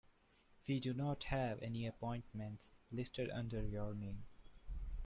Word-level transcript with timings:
We 0.67 0.79
do 0.79 0.95
not 0.95 1.25
have 1.25 1.61
any 1.61 1.85
appointments 1.85 2.71
listed 2.91 3.29
under 3.29 3.61
your 3.63 3.93
name. 3.93 4.23